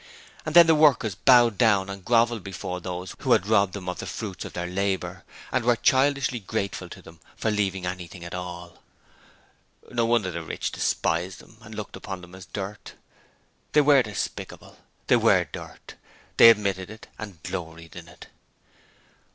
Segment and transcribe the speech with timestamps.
[0.47, 3.99] And then the workers bowed down and grovelled before those who had robbed them of
[3.99, 8.33] the fruits of their labour and were childishly grateful to them for leaving anything at
[8.33, 8.79] all.
[9.91, 12.95] No wonder the rich despised them and looked upon them as dirt.
[13.73, 14.79] They WERE despicable.
[15.05, 15.93] They WERE dirt.
[16.37, 18.25] They admitted it and gloried in it.